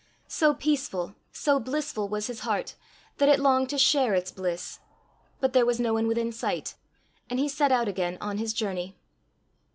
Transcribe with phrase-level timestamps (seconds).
[0.27, 2.73] So peaceful, so blissful was his heart
[3.19, 4.79] that it longed to share its bliss;
[5.39, 6.73] but there was no one within sight,
[7.29, 8.97] and he set out again on his journey.